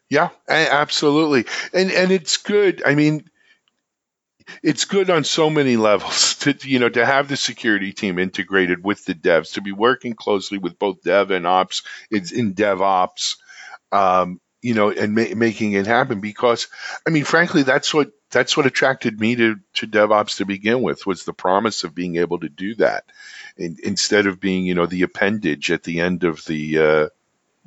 Yeah, 0.09 0.31
absolutely. 0.49 1.45
And 1.75 1.91
and 1.91 2.11
it's 2.11 2.39
good. 2.39 2.83
I 2.87 2.95
mean, 2.95 3.29
it's 4.63 4.87
good 4.87 5.11
on 5.11 5.25
so 5.25 5.51
many 5.51 5.77
levels 5.77 6.35
to 6.41 6.57
you 6.63 6.79
know 6.79 6.89
to 6.89 7.05
have 7.05 7.29
the 7.29 7.37
security 7.37 7.93
team 7.93 8.19
integrated 8.19 8.83
with 8.83 9.05
the 9.05 9.15
devs 9.15 9.53
to 9.53 9.61
be 9.61 9.73
working 9.73 10.15
closely 10.15 10.57
with 10.57 10.79
both 10.79 11.03
dev 11.03 11.31
and 11.31 11.47
ops 11.47 11.83
it's 12.11 12.33
in 12.33 12.55
devops 12.55 13.37
um, 13.93 14.41
you 14.63 14.73
know 14.73 14.91
and 14.91 15.15
ma- 15.15 15.35
making 15.35 15.73
it 15.73 15.87
happen 15.87 16.21
because 16.21 16.69
i 17.07 17.11
mean 17.11 17.25
frankly 17.25 17.63
that's 17.63 17.93
what 17.93 18.13
that's 18.31 18.57
what 18.57 18.67
attracted 18.67 19.21
me 19.21 19.37
to, 19.37 19.57
to 19.75 19.87
DevOps 19.87 20.39
to 20.39 20.45
begin 20.45 20.83
with 20.83 21.07
was 21.07 21.25
the 21.25 21.33
promise 21.33 21.85
of 21.85 21.95
being 21.95 22.17
able 22.17 22.41
to 22.41 22.49
do 22.49 22.75
that 22.77 23.05
in, 23.57 23.77
instead 23.83 24.27
of 24.27 24.41
being, 24.41 24.67
you 24.67 24.75
know, 24.75 24.87
the 24.87 25.03
appendage 25.03 25.71
at 25.71 25.85
the 25.85 26.01
end 26.01 26.25
of 26.25 26.45
the 26.45 26.79
uh, 26.79 27.09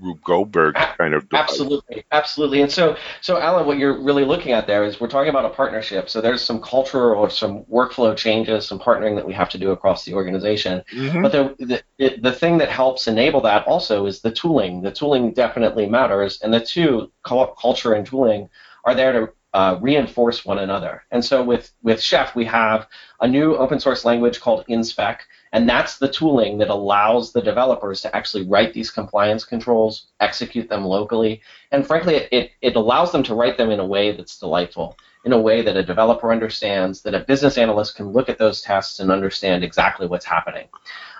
Rube 0.02 0.22
Goldberg 0.24 0.76
kind 0.98 1.14
of 1.14 1.30
device. 1.30 1.50
absolutely, 1.50 2.06
absolutely. 2.12 2.62
And 2.62 2.72
so, 2.72 2.98
so 3.22 3.40
Alan, 3.40 3.66
what 3.66 3.78
you're 3.78 4.02
really 4.02 4.26
looking 4.26 4.54
at 4.54 4.68
there 4.68 4.84
is 4.84 5.00
we're 5.00 5.10
talking 5.10 5.30
about 5.30 5.46
a 5.46 5.50
partnership. 5.50 6.10
So 6.10 6.22
there's 6.22 6.42
some 6.42 6.62
culture 6.62 7.16
or 7.16 7.30
some 7.30 7.64
workflow 7.66 8.16
changes, 8.16 8.68
some 8.68 8.80
partnering 8.80 9.16
that 9.16 9.28
we 9.28 9.34
have 9.34 9.50
to 9.50 9.58
do 9.58 9.72
across 9.72 10.06
the 10.06 10.14
organization. 10.14 10.84
Mm-hmm. 10.94 11.22
But 11.22 11.32
the, 11.32 11.84
the 11.98 12.18
the 12.22 12.32
thing 12.32 12.60
that 12.60 12.70
helps 12.70 13.08
enable 13.08 13.42
that 13.42 13.68
also 13.68 14.06
is 14.06 14.22
the 14.22 14.32
tooling. 14.32 14.82
The 14.82 14.92
tooling 14.92 15.34
definitely 15.34 15.88
matters, 15.88 16.42
and 16.42 16.54
the 16.54 16.62
two 16.62 17.12
culture 17.24 17.94
and 17.94 18.06
tooling 18.06 18.50
are 18.86 18.96
there 18.96 19.12
to 19.12 19.34
uh, 19.54 19.78
reinforce 19.82 20.46
one 20.46 20.60
another. 20.60 21.04
And 21.12 21.24
so 21.24 21.44
with, 21.44 21.72
with 21.82 22.02
Chef, 22.02 22.36
we 22.36 22.46
have 22.46 22.88
a 23.20 23.28
new 23.28 23.56
open 23.56 23.80
source 23.80 24.06
language 24.06 24.40
called 24.40 24.66
InSpec, 24.68 25.20
and 25.52 25.68
that's 25.68 25.98
the 25.98 26.08
tooling 26.08 26.58
that 26.60 26.70
allows 26.70 27.32
the 27.32 27.42
developers 27.42 28.02
to 28.02 28.16
actually 28.16 28.46
write 28.46 28.74
these 28.74 28.92
compliance 28.92 29.44
controls, 29.44 30.08
execute 30.20 30.70
them 30.70 30.86
locally, 30.86 31.42
and 31.72 31.86
frankly, 31.86 32.28
it, 32.32 32.52
it 32.62 32.76
allows 32.76 33.12
them 33.12 33.24
to 33.24 33.36
write 33.36 33.58
them 33.58 33.72
in 33.72 33.80
a 33.80 33.86
way 33.86 34.12
that's 34.12 34.40
delightful, 34.40 34.98
in 35.26 35.34
a 35.34 35.40
way 35.40 35.62
that 35.62 35.76
a 35.76 35.84
developer 35.84 36.32
understands, 36.32 37.02
that 37.02 37.16
a 37.16 37.20
business 37.20 37.58
analyst 37.58 37.96
can 37.96 38.10
look 38.10 38.30
at 38.30 38.38
those 38.38 38.62
tests 38.62 39.00
and 39.00 39.12
understand 39.12 39.64
exactly 39.64 40.08
what's 40.08 40.26
happening. 40.26 40.68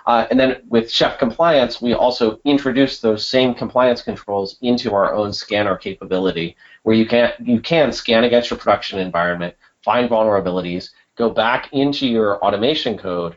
Uh, 0.06 0.26
and 0.30 0.40
then 0.40 0.62
with 0.68 0.90
Chef 0.90 1.18
Compliance, 1.18 1.82
we 1.82 1.92
also 1.92 2.40
introduce 2.44 3.00
those 3.00 3.26
same 3.26 3.54
compliance 3.54 4.02
controls 4.02 4.56
into 4.62 4.94
our 4.94 5.14
own 5.14 5.32
scanner 5.32 5.76
capability, 5.76 6.56
where 6.84 6.96
you 6.96 7.06
can 7.06 7.32
you 7.44 7.60
can 7.60 7.92
scan 7.92 8.24
against 8.24 8.50
your 8.50 8.58
production 8.58 8.98
environment, 8.98 9.54
find 9.84 10.08
vulnerabilities, 10.08 10.90
go 11.16 11.28
back 11.28 11.68
into 11.72 12.06
your 12.06 12.42
automation 12.42 12.96
code, 12.96 13.36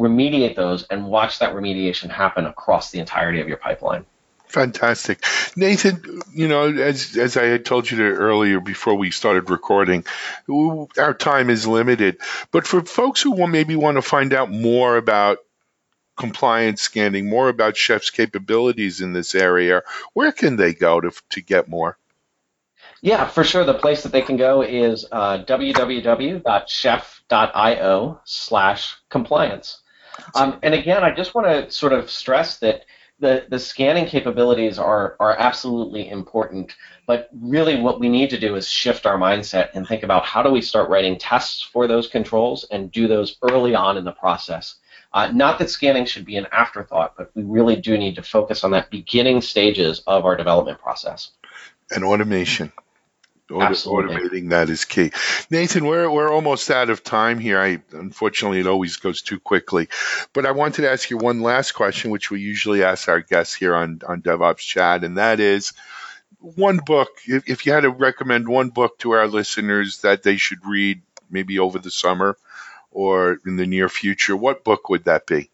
remediate 0.00 0.56
those, 0.56 0.84
and 0.84 1.06
watch 1.06 1.38
that 1.38 1.54
remediation 1.54 2.10
happen 2.10 2.46
across 2.46 2.90
the 2.90 2.98
entirety 2.98 3.40
of 3.40 3.48
your 3.48 3.56
pipeline. 3.56 4.04
Fantastic, 4.50 5.24
Nathan. 5.54 6.22
You 6.34 6.48
know, 6.48 6.64
as 6.66 7.16
as 7.16 7.36
I 7.36 7.44
had 7.44 7.64
told 7.64 7.88
you 7.88 8.02
earlier 8.02 8.58
before 8.58 8.96
we 8.96 9.12
started 9.12 9.48
recording, 9.48 10.04
our 10.98 11.14
time 11.14 11.50
is 11.50 11.68
limited. 11.68 12.18
But 12.50 12.66
for 12.66 12.82
folks 12.82 13.22
who 13.22 13.46
maybe 13.46 13.76
want 13.76 13.96
to 13.96 14.02
find 14.02 14.34
out 14.34 14.50
more 14.50 14.96
about 14.96 15.38
compliance 16.16 16.82
scanning, 16.82 17.28
more 17.28 17.48
about 17.48 17.76
Chef's 17.76 18.10
capabilities 18.10 19.00
in 19.00 19.12
this 19.12 19.36
area, 19.36 19.82
where 20.14 20.32
can 20.32 20.56
they 20.56 20.74
go 20.74 21.00
to 21.00 21.12
to 21.30 21.40
get 21.40 21.68
more? 21.68 21.96
Yeah, 23.02 23.26
for 23.26 23.44
sure. 23.44 23.64
The 23.64 23.74
place 23.74 24.02
that 24.02 24.12
they 24.12 24.22
can 24.22 24.36
go 24.36 24.62
is 24.62 25.06
uh, 25.10 25.44
www.chef.io 25.44 26.40
slash 28.24 28.96
compliance. 29.08 29.79
Um, 30.34 30.58
and 30.62 30.74
again, 30.74 31.02
I 31.02 31.14
just 31.14 31.34
want 31.34 31.46
to 31.46 31.70
sort 31.70 31.92
of 31.92 32.10
stress 32.10 32.58
that 32.58 32.84
the, 33.20 33.46
the 33.50 33.58
scanning 33.58 34.06
capabilities 34.06 34.78
are, 34.78 35.16
are 35.20 35.36
absolutely 35.38 36.08
important, 36.08 36.74
but 37.06 37.28
really 37.40 37.80
what 37.80 38.00
we 38.00 38.08
need 38.08 38.30
to 38.30 38.40
do 38.40 38.56
is 38.56 38.66
shift 38.66 39.04
our 39.06 39.18
mindset 39.18 39.70
and 39.74 39.86
think 39.86 40.02
about 40.02 40.24
how 40.24 40.42
do 40.42 40.50
we 40.50 40.62
start 40.62 40.88
writing 40.88 41.18
tests 41.18 41.62
for 41.62 41.86
those 41.86 42.08
controls 42.08 42.64
and 42.70 42.90
do 42.90 43.06
those 43.06 43.36
early 43.42 43.74
on 43.74 43.98
in 43.98 44.04
the 44.04 44.12
process. 44.12 44.76
Uh, 45.12 45.30
not 45.32 45.58
that 45.58 45.68
scanning 45.68 46.06
should 46.06 46.24
be 46.24 46.36
an 46.36 46.46
afterthought, 46.52 47.14
but 47.16 47.30
we 47.34 47.42
really 47.42 47.76
do 47.76 47.98
need 47.98 48.14
to 48.14 48.22
focus 48.22 48.64
on 48.64 48.70
that 48.70 48.90
beginning 48.90 49.40
stages 49.40 50.02
of 50.06 50.24
our 50.24 50.36
development 50.36 50.78
process. 50.80 51.32
And 51.90 52.04
automation. 52.04 52.72
Automating 53.50 54.50
that 54.50 54.70
is 54.70 54.84
key. 54.84 55.12
Nathan, 55.50 55.84
we're 55.84 56.10
we're 56.10 56.32
almost 56.32 56.70
out 56.70 56.90
of 56.90 57.02
time 57.02 57.38
here. 57.38 57.60
I 57.60 57.82
unfortunately 57.92 58.60
it 58.60 58.66
always 58.66 58.96
goes 58.96 59.22
too 59.22 59.40
quickly, 59.40 59.88
but 60.32 60.46
I 60.46 60.52
wanted 60.52 60.82
to 60.82 60.90
ask 60.90 61.10
you 61.10 61.18
one 61.18 61.40
last 61.42 61.72
question, 61.72 62.10
which 62.10 62.30
we 62.30 62.40
usually 62.40 62.84
ask 62.84 63.08
our 63.08 63.20
guests 63.20 63.54
here 63.54 63.74
on 63.74 64.02
on 64.06 64.22
DevOps 64.22 64.58
Chat, 64.58 65.04
and 65.04 65.18
that 65.18 65.40
is 65.40 65.72
one 66.38 66.78
book. 66.78 67.08
If, 67.26 67.48
if 67.48 67.66
you 67.66 67.72
had 67.72 67.82
to 67.82 67.90
recommend 67.90 68.48
one 68.48 68.70
book 68.70 68.98
to 69.00 69.12
our 69.12 69.26
listeners 69.26 69.98
that 70.02 70.22
they 70.22 70.36
should 70.36 70.64
read, 70.64 71.02
maybe 71.28 71.58
over 71.58 71.78
the 71.78 71.90
summer 71.90 72.36
or 72.90 73.38
in 73.46 73.56
the 73.56 73.66
near 73.66 73.88
future, 73.88 74.36
what 74.36 74.64
book 74.64 74.88
would 74.88 75.04
that 75.04 75.26
be? 75.26 75.50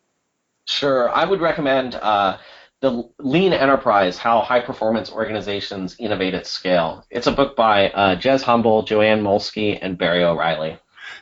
Sure, 0.65 1.09
I 1.09 1.25
would 1.25 1.41
recommend. 1.41 1.95
Uh, 1.95 2.39
the 2.87 3.09
Lean 3.19 3.53
Enterprise: 3.53 4.17
How 4.17 4.41
High 4.43 4.61
Performance 4.61 5.11
Organizations 5.11 5.97
Innovate 5.99 6.35
at 6.35 6.47
Scale. 6.47 7.05
It's 7.11 7.27
a 7.27 7.33
book 7.33 7.57
by 7.57 7.91
uh, 7.91 8.17
Jez 8.17 8.43
Humble, 8.43 8.85
Joanne 8.85 9.23
Molesky, 9.23 9.77
and 9.81 9.99
Barry 9.99 10.23
O'Reilly. 10.23 10.79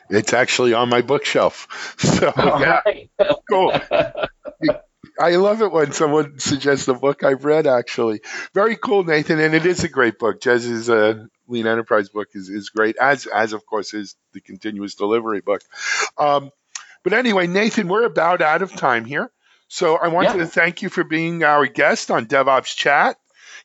It's 0.09 0.33
actually 0.33 0.73
on 0.73 0.89
my 0.89 1.01
bookshelf. 1.01 1.95
So 2.05 2.31
yeah, 2.37 2.81
right. 2.85 3.09
cool. 3.49 3.73
I 5.19 5.37
love 5.37 5.61
it 5.61 5.71
when 5.71 5.91
someone 5.91 6.39
suggests 6.39 6.87
a 6.87 6.93
book 6.93 7.23
I've 7.23 7.45
read. 7.45 7.65
Actually, 7.65 8.21
very 8.53 8.75
cool, 8.75 9.03
Nathan, 9.03 9.39
and 9.39 9.55
it 9.55 9.65
is 9.65 9.83
a 9.83 9.89
great 9.89 10.19
book. 10.19 10.41
Jez's 10.41 10.89
uh, 10.89 11.25
Lean 11.47 11.65
Enterprise 11.65 12.09
book 12.09 12.27
is, 12.33 12.49
is 12.49 12.69
great, 12.69 12.95
as 12.97 13.25
as 13.25 13.53
of 13.53 13.65
course 13.65 13.93
is 13.93 14.15
the 14.33 14.41
Continuous 14.41 14.95
Delivery 14.95 15.41
book. 15.41 15.61
Um, 16.17 16.51
but 17.03 17.13
anyway, 17.13 17.47
Nathan, 17.47 17.87
we're 17.87 18.05
about 18.05 18.41
out 18.41 18.61
of 18.61 18.71
time 18.75 19.05
here. 19.05 19.31
So 19.75 19.97
I 19.97 20.07
wanted 20.07 20.37
yeah. 20.37 20.37
to 20.37 20.47
thank 20.47 20.83
you 20.83 20.87
for 20.87 21.03
being 21.03 21.43
our 21.43 21.67
guest 21.67 22.09
on 22.09 22.27
DevOps 22.27 22.77
Chat. 22.77 23.17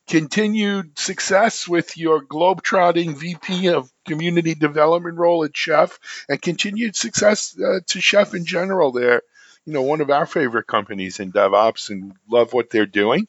continued 0.09 0.99
success 0.99 1.69
with 1.69 1.97
your 1.97 2.21
globetrotting 2.25 3.15
VP 3.17 3.69
of 3.69 3.89
Community 4.09 4.57
Development 4.57 5.17
role 5.17 5.45
at 5.45 5.57
Chef, 5.57 6.01
and 6.29 6.43
continued 6.43 6.97
success 6.97 7.57
uh, 7.57 7.79
to 7.87 8.01
Chef 8.01 8.35
in 8.35 8.45
general. 8.45 8.91
They're, 8.91 9.23
you 9.65 9.73
know, 9.73 9.83
one 9.83 10.01
of 10.01 10.11
our 10.11 10.27
favorite 10.27 10.67
companies 10.67 11.21
in 11.21 11.31
DevOps, 11.31 11.91
and 11.91 12.15
love 12.29 12.53
what 12.53 12.71
they're 12.71 12.87
doing. 12.87 13.29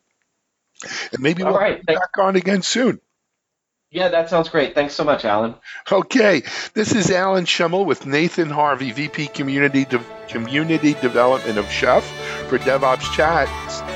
And 1.14 1.22
maybe 1.22 1.44
All 1.44 1.52
we'll 1.52 1.62
right. 1.62 1.86
be 1.86 1.94
back 1.94 2.18
on 2.18 2.36
again 2.36 2.64
soon. 2.64 3.00
Yeah, 3.92 4.08
that 4.08 4.30
sounds 4.30 4.48
great. 4.48 4.74
Thanks 4.74 4.94
so 4.94 5.04
much, 5.04 5.26
Alan. 5.26 5.54
Okay, 5.92 6.44
this 6.74 6.96
is 6.96 7.12
Alan 7.12 7.44
Shimel 7.44 7.86
with 7.86 8.06
Nathan 8.06 8.50
Harvey, 8.50 8.92
VP 8.92 9.28
Community 9.28 9.84
De- 9.84 10.04
Community 10.30 10.94
Development 10.94 11.58
of 11.58 11.70
Chef 11.70 12.06
for 12.48 12.58
DevOps 12.58 13.14
Chat. 13.14 13.50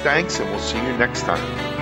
Thanks, 0.04 0.40
and 0.42 0.50
we'll 0.50 0.60
see 0.60 0.78
you 0.78 0.98
next 0.98 1.22
time. 1.22 1.75